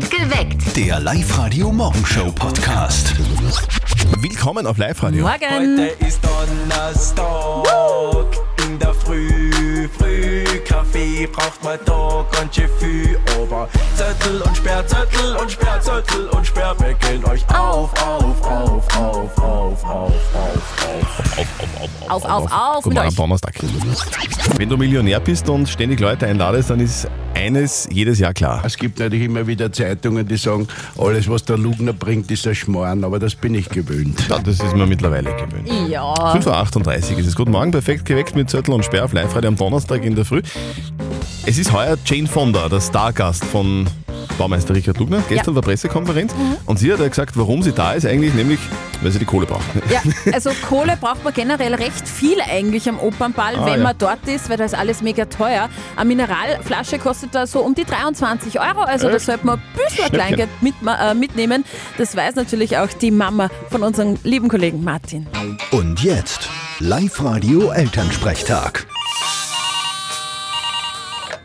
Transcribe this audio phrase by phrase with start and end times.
[0.00, 0.74] Geweckt.
[0.74, 3.12] Der Live-Radio-Morgenshow-Podcast.
[4.22, 5.26] Willkommen auf Live-Radio.
[5.26, 5.50] Morgen.
[5.50, 14.40] Heute ist Donnerstag, in der Früh, früh Kaffee braucht man da ganz viel, aber Zettel
[14.40, 20.62] und Sperrzettel und Sperrzettel und Sperrbeckeln euch auf, auf, auf, auf, auf, auf, auf, auf.
[22.08, 23.14] Auf, auf, auf Guten mit Morgen am euch.
[23.14, 23.54] Donnerstag.
[24.56, 28.62] Wenn du Millionär bist und ständig Leute einladest, dann ist eines jedes Jahr klar.
[28.64, 30.68] Es gibt natürlich immer wieder Zeitungen, die sagen,
[30.98, 34.26] alles, was der Lugner bringt, ist ein Schmarrn, aber das bin ich gewöhnt.
[34.28, 35.68] Ja, das ist mir mittlerweile gewöhnt.
[35.88, 36.14] Ja.
[36.34, 37.34] 5.38 Uhr ist es.
[37.34, 40.42] Guten Morgen, perfekt geweckt mit Zettel und Sperr auf Live-Radio am Donnerstag in der Früh.
[41.44, 43.88] Es ist heuer Jane Fonda, der Stargast von
[44.38, 45.20] Baumeister Richard Lugner.
[45.28, 46.32] Gestern war Pressekonferenz
[46.66, 48.60] und sie hat ja gesagt, warum sie da ist eigentlich, nämlich
[49.02, 49.64] weil sie die Kohle braucht.
[49.90, 50.00] Ja,
[50.32, 53.82] also Kohle braucht man generell recht viel eigentlich am Opernball, Ah, wenn ja.
[53.82, 55.68] man dort ist, weil da ist alles mega teuer.
[55.96, 59.26] Eine Mineralflasche kostet da so um die 23 Euro, also da Echt?
[59.26, 60.08] sollte man ein bisschen.
[60.12, 61.64] Kleingeld mit, äh, mitnehmen.
[61.98, 65.26] Das weiß natürlich auch die Mama von unserem lieben Kollegen Martin.
[65.72, 68.86] Und jetzt Live-Radio-Elternsprechtag.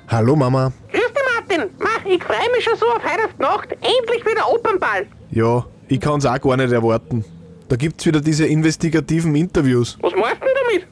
[0.09, 0.72] Hallo Mama.
[0.94, 1.69] Grüß dich, Martin.
[1.80, 3.72] Mach, ich freue mich schon so auf heute Nacht.
[3.73, 5.05] Endlich wieder Opernball.
[5.31, 7.25] Ja, ich kann's auch gar nicht erwarten.
[7.67, 9.97] Da gibt's wieder diese investigativen Interviews.
[9.99, 10.88] Was machst du denn damit?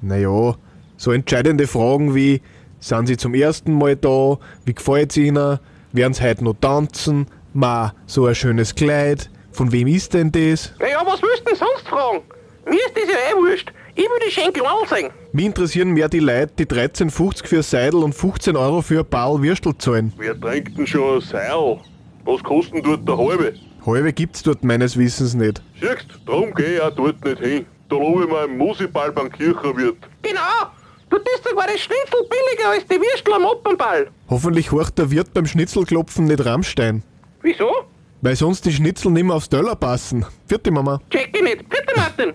[0.00, 0.56] Naja,
[0.96, 2.40] so entscheidende Fragen wie,
[2.80, 4.38] sind sie zum ersten Mal da?
[4.64, 5.58] Wie gefällt's ihnen?
[5.92, 7.26] Werden sie heute noch tanzen?
[7.52, 9.28] Ma, so ein schönes Kleid.
[9.52, 10.72] Von wem ist denn das?
[10.78, 12.22] Naja, was willst du denn sonst fragen?
[12.64, 13.72] Mir ist das ja eh wurscht.
[13.94, 15.10] Ich will die Schenkel ansehen.
[15.38, 19.06] Mich interessieren mehr die Leute, die 13,50 für ein Seidel und 15 Euro für ein
[19.08, 20.12] Paul Würstel zahlen.
[20.18, 21.78] Wer trinkt denn schon ein Seil?
[22.24, 23.54] Was kostet denn dort der halbe?
[23.86, 25.62] Halbe gibt's dort meines Wissens nicht.
[25.80, 27.66] Siehst, drum geh ich auch dort nicht hin.
[27.88, 29.98] Da lobe ich mir einen Musiball beim Kirchenwirt.
[30.22, 30.40] Genau.
[31.08, 34.10] Du tust sogar das Schnitzel billiger als die Würstel am Opernball.
[34.28, 37.04] Hoffentlich horcht der Wirt beim Schnitzelklopfen nicht Rammstein.
[37.42, 37.70] Wieso?
[38.20, 40.26] Weil sonst die Schnitzel nimmer aufs Teller passen.
[40.46, 41.00] Vierte Mama.
[41.10, 41.68] Check ich nicht.
[41.68, 42.32] Bitte, Martin.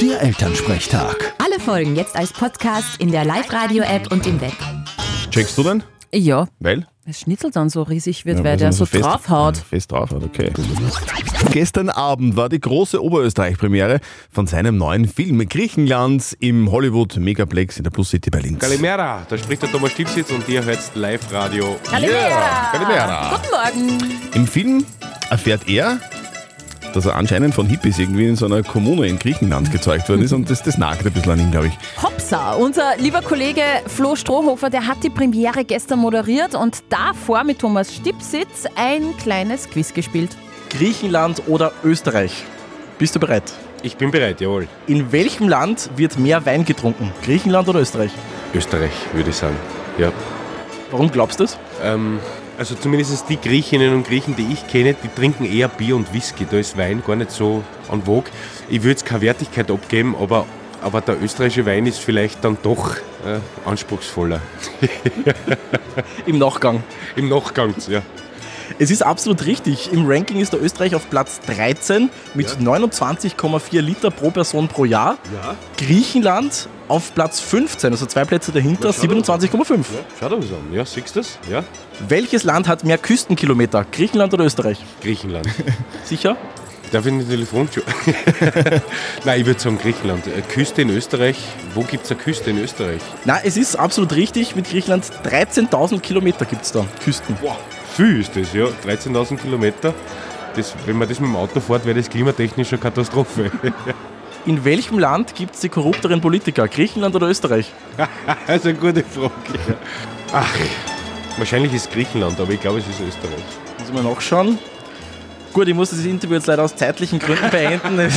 [0.00, 1.34] Der Elternsprechtag.
[1.44, 4.54] Alle Folgen jetzt als Podcast in der Live-Radio-App und im Web.
[5.30, 5.82] Checkst du denn?
[6.16, 6.86] Ja, Weil?
[7.06, 9.56] das Schnitzel dann so riesig wird, Ja, weil weil der so fest- draufhaut.
[9.56, 10.50] Fest draufhaut, okay.
[11.50, 17.84] Gestern Abend war die große Oberösterreich-Premiere von seinem neuen Film Griechenland im Hollywood Megaplex in
[17.84, 18.58] der Plus City Berlin.
[18.58, 21.76] Kalimera, da spricht der Thomas Stipsitz und ihr hört Live-Radio.
[21.88, 22.70] Kalimera!
[22.72, 23.36] Kalimera.
[23.40, 24.10] Guten Morgen!
[24.34, 24.84] Im Film
[25.30, 25.98] erfährt er,
[26.94, 30.32] dass er anscheinend von Hippies irgendwie in so einer Kommune in Griechenland gezeugt worden ist
[30.32, 32.02] und das, das nagt ein bisschen an ihm, glaube ich.
[32.02, 37.58] Hopsa, unser lieber Kollege Flo Strohhofer, der hat die Premiere gestern moderiert und davor mit
[37.58, 40.30] Thomas Stipsitz ein kleines Quiz gespielt.
[40.70, 42.44] Griechenland oder Österreich?
[42.98, 43.52] Bist du bereit?
[43.82, 44.66] Ich bin bereit, jawohl.
[44.86, 47.12] In welchem Land wird mehr Wein getrunken?
[47.22, 48.12] Griechenland oder Österreich?
[48.54, 49.56] Österreich, würde ich sagen.
[49.98, 50.10] Ja.
[50.90, 51.58] Warum glaubst du das?
[51.82, 52.18] Ähm,
[52.58, 56.46] also zumindest die Griechinnen und Griechen, die ich kenne, die trinken eher Bier und Whisky.
[56.48, 58.30] Da ist Wein gar nicht so en vogue.
[58.68, 60.46] Ich würde jetzt keine Wertigkeit abgeben, aber,
[60.82, 64.40] aber der österreichische Wein ist vielleicht dann doch äh, anspruchsvoller.
[66.26, 66.82] Im Nachgang.
[67.16, 68.02] Im Nachgang, ja.
[68.78, 69.92] Es ist absolut richtig.
[69.92, 75.16] Im Ranking ist der Österreich auf Platz 13 mit 29,4 Liter pro Person pro Jahr.
[75.32, 75.56] Ja.
[75.76, 79.84] Griechenland auf Platz 15, also zwei Plätze dahinter, 27,5.
[80.20, 80.72] Schau dir das an.
[80.72, 81.38] Ja, siehst du das?
[81.50, 81.64] Ja.
[82.08, 83.86] Welches Land hat mehr Küstenkilometer?
[83.90, 84.78] Griechenland oder Österreich?
[85.00, 85.48] Griechenland.
[86.04, 86.36] Sicher?
[86.92, 87.80] Darf ich eine Telefonshow?
[89.24, 90.26] Nein, ich würde sagen Griechenland.
[90.26, 91.38] Äh, Küste in Österreich.
[91.74, 93.00] Wo gibt es eine Küste in Österreich?
[93.24, 94.54] Na, es ist absolut richtig.
[94.54, 96.86] Mit Griechenland 13.000 Kilometer gibt es da.
[97.02, 97.36] Küsten.
[97.40, 97.58] Boah,
[97.94, 98.66] viel ist das, ja.
[98.86, 99.94] 13.000 Kilometer.
[100.54, 103.50] Das, wenn man das mit dem Auto fährt, wäre das klimatechnisch eine Katastrophe.
[104.46, 106.68] In welchem Land gibt es die korrupteren Politiker?
[106.68, 107.72] Griechenland oder Österreich?
[108.46, 109.30] das ist eine gute Frage.
[109.68, 109.74] Ja.
[110.32, 110.54] Ach,
[111.38, 113.44] wahrscheinlich ist Griechenland, aber ich glaube, es ist Österreich.
[113.78, 114.58] Muss ich mal nachschauen.
[115.52, 118.10] Gut, ich muss das Interview jetzt leider aus zeitlichen Gründen beenden.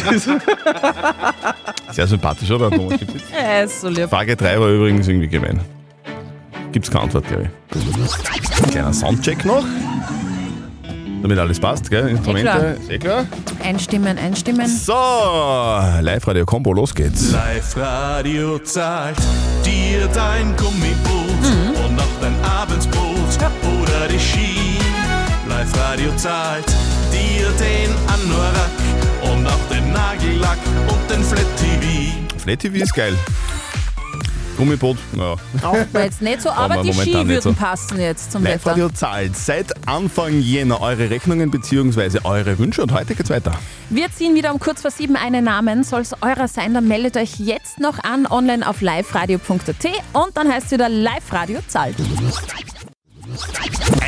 [1.91, 2.71] Sehr sympathisch, oder?
[2.71, 2.99] Thomas?
[3.31, 4.09] Er ist so lieb.
[4.09, 5.61] Frage 3 war übrigens irgendwie gemein.
[6.77, 8.69] Gibt's keine Antwort, glaube ich.
[8.69, 9.65] Kleiner Soundcheck noch.
[11.23, 12.07] Damit alles passt, gell?
[12.07, 12.77] Instrumente.
[12.87, 13.25] Sehr klar.
[13.63, 14.67] Einstimmen, einstimmen.
[14.67, 17.31] So, Live-Radio-Kombo, los geht's.
[17.31, 19.17] Live-Radio zahlt
[19.65, 23.01] dir dein Gummiboot und auch dein Abendsbrot
[23.81, 24.77] oder die Ski.
[25.49, 26.67] Live-Radio zahlt
[27.11, 32.13] dir den Anorak und auch den Nagellack und den Flat TV.
[32.37, 33.15] Flat TV ist geil.
[34.57, 35.35] Gummiboot, ja.
[35.93, 37.53] Man jetzt nicht so, aber, Aber die Ski würden so.
[37.53, 38.55] passen jetzt zum Wetter.
[38.55, 42.19] Live-Radio zahlt seit Anfang Jänner eure Rechnungen bzw.
[42.23, 43.51] eure Wünsche und heute geht's weiter.
[43.89, 45.83] Wir ziehen wieder um kurz vor sieben einen Namen.
[45.83, 50.51] Soll es eurer sein, dann meldet euch jetzt noch an online auf liveradio.at und dann
[50.51, 51.95] heißt es wieder Live-Radio zahlt.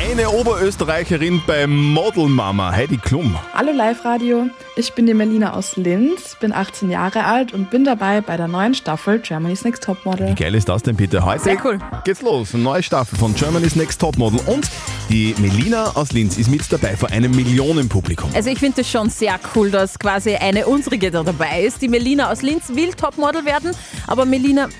[0.08, 3.36] Eine Oberösterreicherin bei Model Mama, Heidi Klum.
[3.52, 8.22] Hallo Live-Radio, ich bin die Melina aus Linz, bin 18 Jahre alt und bin dabei
[8.22, 10.28] bei der neuen Staffel Germany's Next Topmodel.
[10.28, 11.22] Wie geil ist das denn bitte?
[11.26, 11.78] Heute Sehr cool.
[12.04, 12.54] geht's los.
[12.54, 14.40] Eine neue Staffel von Germany's Next Topmodel.
[14.46, 14.70] Und
[15.10, 18.30] die Melina aus Linz ist mit dabei vor einem Millionenpublikum.
[18.34, 21.82] Also ich finde das schon sehr cool, dass quasi eine unsrige da dabei ist.
[21.82, 23.72] Die Melina aus Linz will Topmodel werden,
[24.06, 24.70] aber Melina,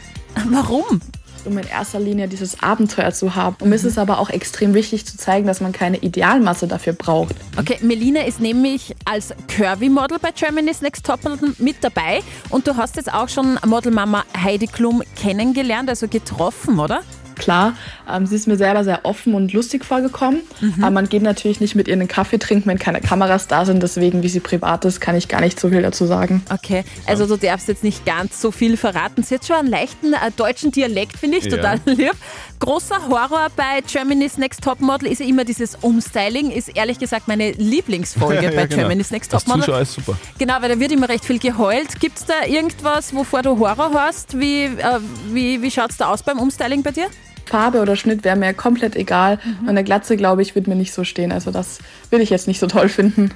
[0.49, 1.02] warum?
[1.47, 3.57] Um in erster Linie dieses Abenteuer zu haben.
[3.61, 6.93] Und mir ist es aber auch extrem wichtig zu zeigen, dass man keine Idealmasse dafür
[6.93, 7.35] braucht.
[7.59, 12.97] Okay, Melina ist nämlich als Curvy-Model bei Germany's Next Topmodel mit dabei und du hast
[12.97, 17.01] jetzt auch schon Modelmama Heidi Klum kennengelernt, also getroffen, oder?
[17.41, 17.73] Klar,
[18.09, 20.41] ähm, sie ist mir selber sehr offen und lustig vorgekommen.
[20.81, 23.83] Aber man geht natürlich nicht mit ihr einen Kaffee trinken, wenn keine Kameras da sind.
[23.83, 26.43] Deswegen, wie sie privat ist, kann ich gar nicht so viel dazu sagen.
[26.53, 29.23] Okay, also du darfst jetzt nicht ganz so viel verraten.
[29.23, 31.57] Sie hat schon einen leichten äh, deutschen Dialekt, finde ich, Ja.
[31.57, 32.13] total lieb.
[32.59, 37.53] Großer Horror bei Germany's Next Topmodel ist ja immer dieses Umstyling, ist ehrlich gesagt meine
[37.53, 38.81] Lieblingsfolge Ja, bei genau.
[38.83, 39.63] Germany's Next Topmodel.
[39.65, 40.17] Zuschauer ist super.
[40.39, 41.99] Genau, weil da wird immer recht viel geheult.
[42.01, 44.39] Gibt es da irgendwas, wovor du Horror hast?
[44.39, 44.99] Wie, äh,
[45.33, 47.07] wie, wie schaut es da aus beim Umstyling bei dir?
[47.50, 49.38] Farbe oder Schnitt wäre mir komplett egal.
[49.61, 51.32] Und eine Glatze, glaube ich, wird mir nicht so stehen.
[51.32, 51.81] Also das
[52.11, 53.31] will ich jetzt nicht so toll finden.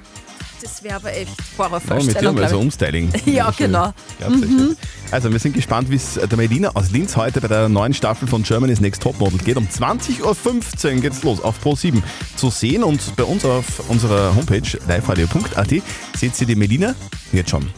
[0.63, 2.59] Das wäre aber echt Ja, mit dir Horrorvorstellung, mal so.
[2.59, 3.13] Umstyling.
[3.27, 3.93] Ja, genau.
[4.21, 4.77] Stimmt.
[5.11, 8.27] Also wir sind gespannt, wie es der Melina aus Linz heute bei der neuen Staffel
[8.27, 9.57] von Germany's Next Topmodel geht.
[9.57, 12.03] Um 20.15 Uhr geht's los auf Pro7
[12.37, 15.75] zu sehen und bei uns auf unserer Homepage liveradio.at
[16.17, 16.95] seht ihr die Melina
[17.33, 17.69] jetzt schon.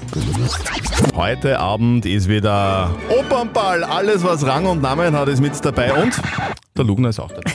[1.14, 3.84] Heute Abend ist wieder Opernball.
[3.84, 6.20] Alles, was Rang und Namen hat, ist mit dabei und
[6.76, 7.52] der Lugner ist auch dabei.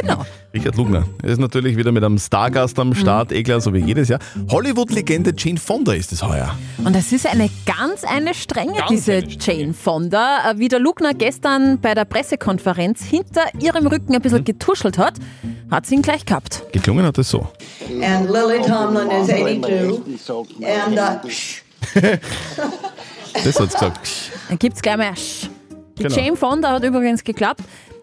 [0.00, 0.24] Genau.
[0.54, 1.04] Richard Lugner.
[1.22, 4.18] Er ist natürlich wieder mit einem Stargast am Start, eh klar, so wie jedes Jahr.
[4.50, 6.54] Hollywood-Legende Jane Fonda ist es heuer.
[6.84, 9.60] Und es ist eine ganz eine strenge, Ganz diese eine strenge.
[9.60, 10.50] Jane Fonda.
[10.50, 14.22] Äh, Wie der Lugner gestern bei der Pressekonferenz hinter ihrem Rücken ein Mhm.
[14.22, 15.14] bisschen getuschelt hat,
[15.70, 16.62] hat sie ihn gleich gehabt.
[16.72, 17.46] Geklungen hat es so.
[18.02, 20.64] And Lily Tomlin is 82.
[20.64, 21.28] And uh.
[23.44, 24.00] Das hat's gesagt.
[24.48, 25.12] Dann gibt es gleich mal.
[25.98, 26.14] Die Genau.
[26.16, 27.60] Jane Fonda hat übrigens geklappt.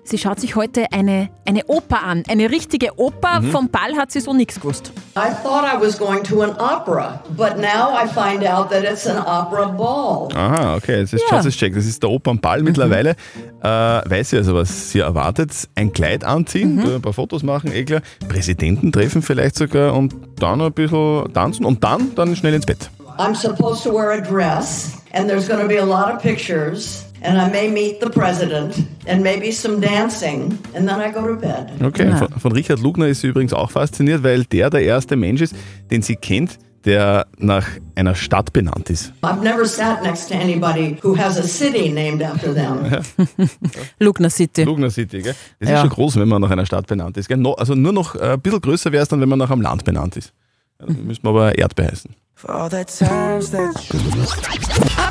[0.08, 2.22] Sie schaut sich heute eine, eine Oper an.
[2.30, 3.42] Eine richtige Oper.
[3.42, 3.50] Mhm.
[3.52, 4.92] Vom Ball hat sie so nichts gewusst.
[5.18, 9.08] I thought I was going to an opera, but now I find out that it's
[9.08, 10.30] an opera ball.
[10.36, 11.42] Aha, okay, jetzt ist Ja.
[11.42, 11.74] check.
[11.74, 13.16] Das ist der Opernball mittlerweile.
[13.64, 15.52] Äh, weiß sie also, was sie erwartet.
[15.74, 18.02] Ein Kleid anziehen, ein paar Fotos machen, eh klar.
[18.30, 22.92] Präsidenten treffen vielleicht sogar und dann ein bisschen tanzen und dann, dann schnell ins Bett.
[23.18, 27.06] I'm supposed to wear a dress, and there's going to be a lot of pictures,
[27.22, 28.76] and I may meet the president,
[29.08, 31.72] and maybe some dancing, and then I go to bed.
[31.84, 35.42] Okay, von, von Richard Lugner ist sie übrigens auch fasziniert, weil der der erste Mensch
[35.42, 35.56] ist,
[35.92, 37.66] den sie kennt, der nach
[37.96, 39.12] einer Stadt benannt ist.
[39.24, 43.04] I've never sat next to anybody who has a city named after them.
[44.00, 44.64] Lugner City.
[44.64, 45.34] Lugner City, gell?
[45.60, 45.76] Das Ja.
[45.78, 47.28] ist schon groß, wenn man nach einer Stadt benannt ist.
[47.28, 47.38] Gell?
[47.38, 49.62] No, also nur noch äh, ein bisschen größer wäre es dann, wenn man nach einem
[49.62, 50.32] Land benannt ist.
[50.80, 52.12] Ja, dann müssen wir aber Erdbeer heißen.
[52.44, 52.70] Up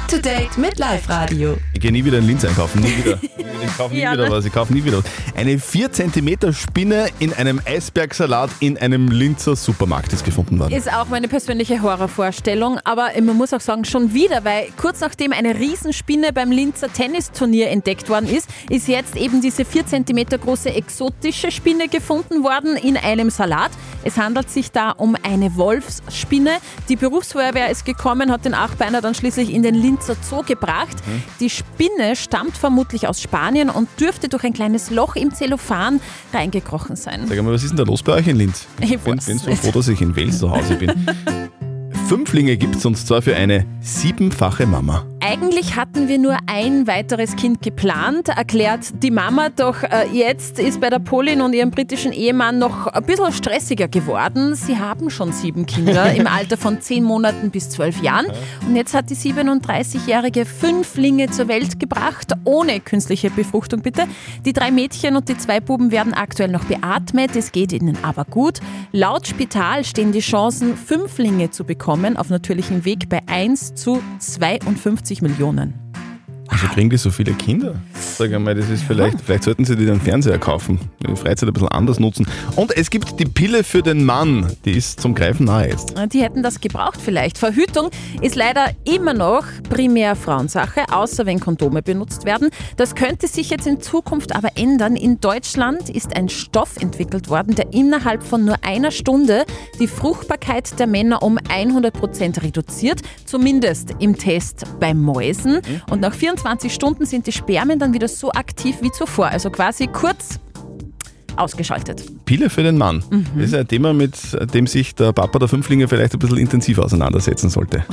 [0.08, 1.56] to date mit Live Radio.
[1.72, 3.18] Ich gehe nie wieder in Linz einkaufen, nie wieder.
[3.64, 4.30] Ich kaufe nie Ja, wieder ne?
[4.30, 5.04] was, ich kaufe nie wieder was.
[5.34, 10.74] Eine 4 cm Spinne in einem Eisbergsalat in einem Linzer Supermarkt ist gefunden worden.
[10.74, 15.32] Ist auch meine persönliche Horrorvorstellung, aber man muss auch sagen, schon wieder, weil kurz nachdem
[15.32, 20.74] eine Riesenspinne beim Linzer Tennisturnier entdeckt worden ist, ist jetzt eben diese 4 cm große
[20.74, 23.70] exotische Spinne gefunden worden in einem Salat.
[24.02, 26.58] Es handelt sich da um eine Wolfsspinne.
[26.90, 30.96] Die Berufsfeuerwehr ist gekommen, hat den Achtbeiner dann schließlich in den Linzer Zoo gebracht.
[31.38, 36.00] Die Spinne stammt vermutlich aus Spanien und dürfte durch ein kleines Loch im Zellophan
[36.32, 37.28] reingekrochen sein.
[37.28, 38.66] Sag mal, was ist denn da los bei euch in Linz?
[38.80, 40.92] Ich bin, bin so froh, dass ich in Wels zu Hause bin.
[42.08, 45.06] Fünflinge gibt es und zwar für eine siebenfache Mama.
[45.26, 50.82] Eigentlich hatten wir nur ein weiteres Kind geplant, erklärt die Mama, doch äh, jetzt ist
[50.82, 54.54] bei der Polin und ihrem britischen Ehemann noch ein bisschen stressiger geworden.
[54.54, 58.26] Sie haben schon sieben Kinder im Alter von zehn Monaten bis zwölf Jahren
[58.68, 64.02] und jetzt hat die 37-jährige Fünflinge zur Welt gebracht, ohne künstliche Befruchtung bitte.
[64.44, 68.26] Die drei Mädchen und die zwei Buben werden aktuell noch beatmet, es geht ihnen aber
[68.26, 68.60] gut.
[68.92, 75.13] Laut Spital stehen die Chancen, Fünflinge zu bekommen, auf natürlichem Weg bei 1 zu 52
[75.22, 75.74] Millionen.
[76.50, 77.74] Wieso kriegen die so viele Kinder?
[78.16, 81.52] Sag einmal, das ist vielleicht, vielleicht sollten sie die den Fernseher kaufen, die Freizeit ein
[81.52, 82.28] bisschen anders nutzen.
[82.54, 85.94] Und es gibt die Pille für den Mann, die ist zum Greifen nahe jetzt.
[86.12, 87.38] Die hätten das gebraucht vielleicht.
[87.38, 87.90] Verhütung
[88.22, 92.50] ist leider immer noch primär Frauensache, außer wenn Kondome benutzt werden.
[92.76, 94.94] Das könnte sich jetzt in Zukunft aber ändern.
[94.94, 99.44] In Deutschland ist ein Stoff entwickelt worden, der innerhalb von nur einer Stunde
[99.80, 105.60] die Fruchtbarkeit der Männer um 100% reduziert, zumindest im Test bei Mäusen.
[105.90, 109.28] Und nach 24 Stunden sind die Spermien dann wieder so aktiv wie zuvor.
[109.28, 110.40] Also quasi kurz
[111.36, 112.04] ausgeschaltet.
[112.24, 113.02] Pille für den Mann.
[113.10, 113.26] Mhm.
[113.36, 114.14] Das ist ein Thema, mit
[114.54, 117.84] dem sich der Papa der Fünflinge vielleicht ein bisschen intensiv auseinandersetzen sollte.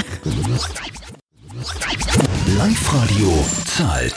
[2.57, 4.15] Live-Radio zahlt.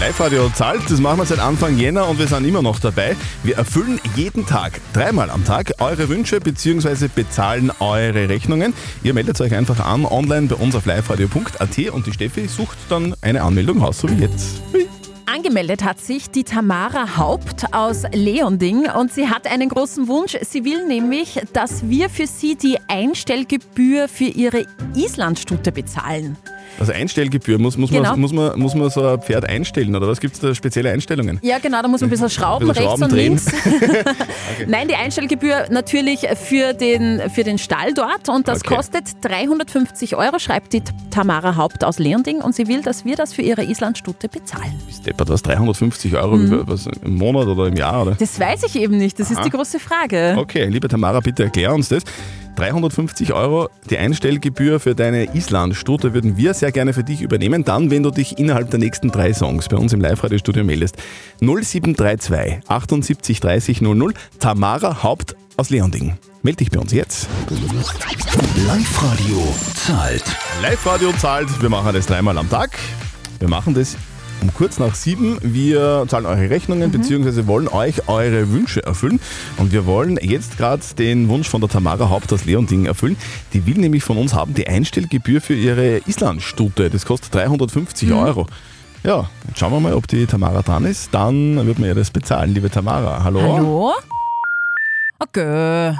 [0.00, 3.16] Live-Radio zahlt, das machen wir seit Anfang Jänner und wir sind immer noch dabei.
[3.42, 7.08] Wir erfüllen jeden Tag, dreimal am Tag, eure Wünsche bzw.
[7.14, 8.74] bezahlen eure Rechnungen.
[9.02, 13.14] Ihr meldet euch einfach an online bei uns auf liveradio.at und die Steffi sucht dann
[13.22, 14.60] eine Anmeldung raus, so wie jetzt.
[15.36, 20.34] Angemeldet hat sich die Tamara Haupt aus Leonding und sie hat einen großen Wunsch.
[20.40, 24.64] Sie will nämlich, dass wir für sie die Einstellgebühr für ihre
[24.94, 26.38] Islandstute bezahlen.
[26.78, 28.10] Also Einstellgebühr, muss, muss, Genau.
[28.10, 30.20] man, muss, man, muss man so ein Pferd einstellen oder was?
[30.20, 31.38] Gibt es da spezielle Einstellungen?
[31.42, 33.82] Ja, genau, da muss man ein bisschen schrauben, Ein bisschen rechts Schrauben und drehen.
[33.86, 34.06] links.
[34.66, 38.74] Nein, die Einstellgebühr natürlich für den, für den Stall dort und das Okay.
[38.74, 43.32] kostet 350 Euro, schreibt die Tamara Haupt aus Leonding und sie will, dass wir das
[43.32, 44.74] für ihre Islandstute bezahlen.
[45.06, 45.42] Deppert, was?
[45.42, 46.46] 350 Euro Mhm.
[46.52, 48.02] über- was, im Monat oder im Jahr?
[48.02, 48.16] Oder?
[48.18, 49.44] Das weiß ich eben nicht, das ist Aha.
[49.44, 50.34] die große Frage.
[50.38, 52.02] Okay, liebe Tamara, bitte erklär uns das.
[52.56, 57.90] 350 Euro die Einstellgebühr für deine Islandstute würden wir sehr gerne für dich übernehmen, dann,
[57.90, 60.96] wenn du dich innerhalb der nächsten drei Songs bei uns im Live-Radio-Studio meldest.
[61.40, 66.18] 0732 78 30 00 Tamara Haupt aus Leonding.
[66.42, 67.28] Meld dich bei uns jetzt.
[68.66, 70.24] Live-Radio zahlt.
[70.62, 72.70] Live-Radio zahlt, wir machen das dreimal am Tag.
[73.38, 73.96] Wir machen das
[74.42, 75.38] um kurz nach sieben.
[75.42, 79.20] Wir zahlen eure Rechnungen beziehungsweise wollen euch eure Wünsche erfüllen.
[79.56, 83.16] Und wir wollen jetzt gerade den Wunsch von der Tamara Haupt aus Leonding erfüllen.
[83.52, 86.90] Die will nämlich von uns haben die Einstellgebühr für ihre Islandstute.
[86.90, 88.46] Das kostet 350 Euro.
[89.02, 91.12] Ja, jetzt schauen wir mal, ob die Tamara dran ist.
[91.12, 92.52] Dann wird man ihr das bezahlen.
[92.54, 93.40] Liebe Tamara, hallo.
[93.40, 93.92] Hallo?
[95.18, 95.96] Okay.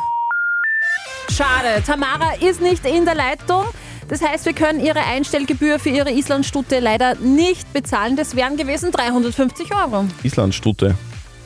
[1.30, 3.64] Schade, Tamara ist nicht in der Leitung.
[4.08, 8.16] Das heißt, wir können ihre Einstellgebühr für ihre Islandstute leider nicht bezahlen.
[8.16, 10.06] Das wären gewesen 350 Euro.
[10.22, 10.94] Islandstute.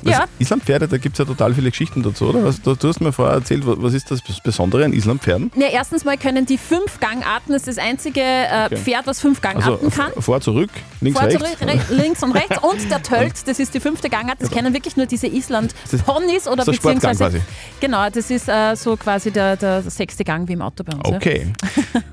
[0.02, 0.24] Was, Ja.
[0.38, 2.44] Islandpferde, da gibt es ja total viele Geschichten dazu, oder?
[2.44, 5.50] Was, du, du hast mir vorher erzählt, wa- was ist das Besondere an Islandpferden?
[5.56, 8.76] Ja, erstens mal können die fünf Gangarten, das ist das einzige äh, Okay.
[8.76, 10.12] Pferd, was fünf Gangarten Also kann.
[10.14, 11.42] v- vor, zurück, links, Vor, rechts.
[11.42, 12.58] zurück, links und rechts.
[12.62, 14.40] Und der Tölt, das ist die fünfte Gangart.
[14.40, 17.38] Das kennen wirklich nur diese Island-Ponys oder das ist ein Sportgang beziehungsweise.
[17.38, 17.50] quasi.
[17.80, 21.08] Genau, das ist äh, so quasi der, der sechste Gang wie im Auto bei uns.
[21.08, 21.16] ja.
[21.16, 21.52] Okay.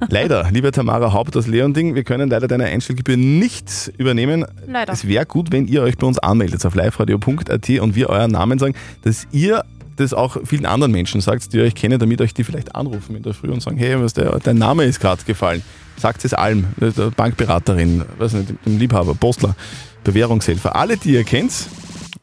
[0.10, 4.46] leider, liebe Tamara Haupt aus Leonding, wir können leider deine Einstellgebühr nicht übernehmen.
[4.67, 4.91] Leider.
[4.94, 8.60] Es wäre gut, wenn ihr euch bei uns anmeldet auf liveradio.at und wir euren Namen
[8.60, 9.63] sagen, dass ihr
[9.96, 13.24] das auch vielen anderen Menschen sagt, die euch kennen, damit euch die vielleicht anrufen in
[13.24, 15.63] der Früh und sagen, hey, was der, dein Name ist gerade gefallen.
[15.98, 19.55] Sagt es allem, der der Bankberaterin, weiß nicht, dem Liebhaber, Postler,
[20.03, 21.67] Bewährungshelfer, alle, die ihr kennt.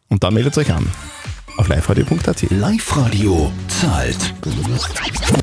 [0.08, 0.86] Und dann meldet euch an
[1.56, 2.50] auf liveradio.at.
[2.50, 4.34] Live-Radio zahlt.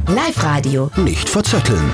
[0.08, 0.92] Live-Radio.
[0.98, 1.92] Nicht verzetteln.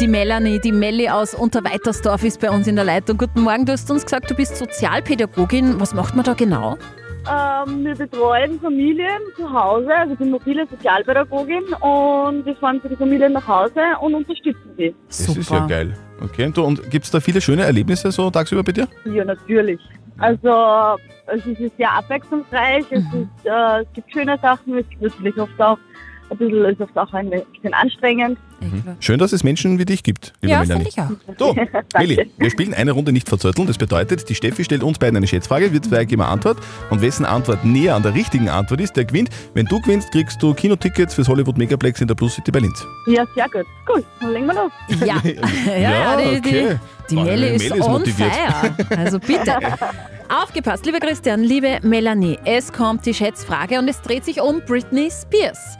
[0.00, 3.18] Die Melanie, die Melli aus Unterweitersdorf ist bei uns in der Leitung.
[3.18, 5.80] Guten Morgen, du hast uns gesagt, du bist Sozialpädagogin.
[5.80, 6.78] Was macht man da genau?
[7.28, 12.88] Ähm, wir betreuen Familien zu Hause, also ich bin mobile Sozialpädagogin und wir fahren zu
[12.88, 14.94] den Familien nach Hause und unterstützen sie.
[15.08, 15.96] Das ist ja geil.
[16.22, 18.86] Okay, und, du- und gibt es da viele schöne Erlebnisse so tagsüber bei dir?
[19.04, 19.80] Ja, natürlich.
[20.18, 25.36] Also es ist sehr abwechslungsreich, es, ist, äh, es gibt schöne Sachen, es gibt natürlich
[25.36, 25.78] oft auch
[26.30, 28.38] ein bisschen, ist oft auch ein bisschen anstrengend.
[29.00, 30.90] Schön, dass es Menschen wie dich gibt, liebe Ja, Melanie.
[30.92, 31.38] finde ich auch.
[31.38, 31.56] So,
[31.98, 33.66] Milli, wir spielen eine Runde nicht verzötteln.
[33.66, 36.58] Das bedeutet, die Steffi stellt uns beiden eine Schätzfrage, wir zwei geben eine Antwort
[36.90, 39.30] und wessen Antwort näher an der richtigen Antwort ist, der gewinnt.
[39.54, 42.72] Wenn du gewinnst, kriegst du Kinotickets fürs Hollywood Megaplex in der Plus City Berlin.
[43.06, 43.66] Ja, sehr gut.
[43.86, 44.72] Gut, dann legen wir los.
[45.04, 45.20] Ja,
[45.78, 46.76] ja, die, die, okay.
[47.10, 48.32] Die Boah, Melli ist, Melli ist on motiviert.
[48.32, 48.74] fire.
[48.98, 49.56] Also bitte.
[50.28, 55.08] Aufgepasst, lieber Christian, liebe Melanie, es kommt die Schätzfrage und es dreht sich um Britney
[55.08, 55.78] Spears.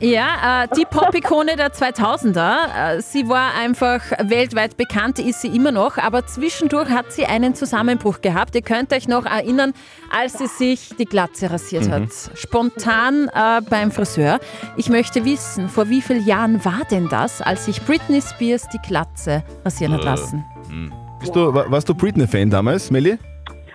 [0.00, 2.96] Ja, äh, die Pop-Ikone der 2000er.
[2.98, 7.54] Äh, sie war einfach weltweit bekannt, ist sie immer noch, aber zwischendurch hat sie einen
[7.54, 8.54] Zusammenbruch gehabt.
[8.54, 9.72] Ihr könnt euch noch erinnern,
[10.14, 11.92] als sie sich die Glatze rasiert Mhm.
[11.92, 12.08] hat.
[12.34, 14.40] Spontan äh, beim Friseur.
[14.76, 18.78] Ich möchte wissen, vor wie vielen Jahren war denn das, als sich Britney Spears die
[18.86, 20.44] Glatze rasieren hat Äh, lassen?
[20.68, 20.92] Hm.
[21.20, 23.18] Bist du, wa- warst du Britney-Fan damals, Melli?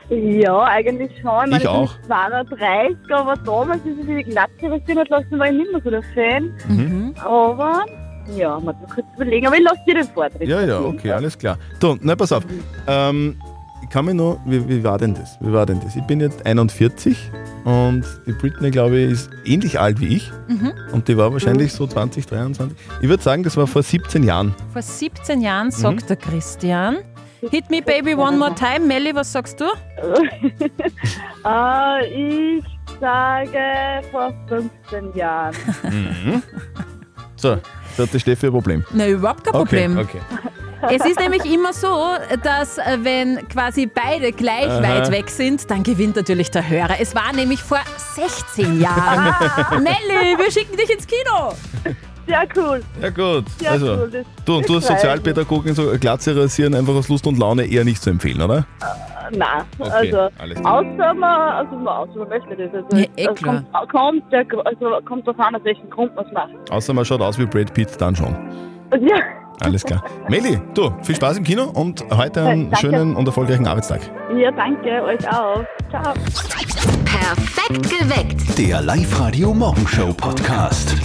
[0.10, 1.52] Ja, eigentlich schon.
[1.54, 1.96] Ich auch.
[1.98, 5.82] bin 32, aber damals, als ich die Glatze rasiert hat lassen, war ich nicht mehr
[5.84, 6.54] so der Fan.
[6.68, 7.14] Mhm.
[7.24, 7.86] Aber,
[8.36, 9.48] ja, man muss kurz überlegen.
[9.48, 10.48] Aber ich lasse dir den Vortritt.
[10.48, 11.58] Ja, ja, okay, alles klar.
[11.80, 12.44] Du, na pass auf.
[12.88, 13.36] Ähm,
[13.86, 15.38] ich kann mich noch, wie, wie war denn das?
[15.40, 15.96] Wie war denn das?
[15.96, 17.18] Ich bin jetzt 41
[17.64, 20.32] und die Britney, glaube ich, ist ähnlich alt wie ich.
[20.48, 20.74] Mhm.
[20.92, 22.76] Und die war wahrscheinlich so 20, 23.
[23.02, 24.54] Ich würde sagen, das war vor 17 Jahren.
[24.74, 25.72] Vor 17 Jahren, Mhm.
[25.72, 26.98] sagt der Christian.
[27.52, 28.80] Hit me baby one more time.
[28.88, 29.66] Melli, was sagst du?
[31.46, 32.64] Äh, ich
[33.00, 35.54] sage vor 15 Jahren.
[35.84, 36.42] Mhm.
[37.36, 37.58] So,
[37.98, 38.84] da hat die Steffi ein Problem.
[38.94, 39.98] Na, überhaupt kein Okay, Problem.
[40.00, 40.20] okay.
[40.90, 41.88] Es ist nämlich immer so,
[42.44, 44.82] dass äh, wenn quasi beide gleich Aha.
[44.84, 46.96] weit weg sind, dann gewinnt natürlich der Hörer.
[47.00, 47.80] Es war nämlich vor
[48.16, 49.84] 16 Jahren.
[49.84, 51.54] Nelly, wir schicken dich ins Kino.
[52.28, 52.82] Sehr cool.
[53.02, 57.08] Ja gut, Ja, also cool, du, das du als Sozialpädagogin so Glatze rasieren einfach aus
[57.08, 58.66] Lust und Laune eher nicht zu empfehlen, oder?
[59.32, 59.48] Nein,
[59.80, 60.74] Okay, also alles klar.
[60.80, 62.74] außer man, also man, außer man möchte das.
[62.74, 63.64] Also, Ja, eh klar.
[63.72, 66.72] kommt, kommt, der, also kommt drauf an, aus welchem Grund man es macht.
[66.72, 68.36] Außer man schaut aus wie Brad Pitt, dann schon.
[69.02, 69.18] Ja,
[69.62, 70.04] Alles klar.
[70.30, 72.78] Meli, du, viel Spaß im Kino und heute einen Danke.
[72.78, 74.02] schönen und erfolgreichen Arbeitstag.
[74.38, 75.64] ja danke, euch auch.
[75.90, 76.14] Ciao.
[77.06, 78.58] Perfekt geweckt.
[78.58, 80.96] Der Live-Radio Morgenshow Podcast.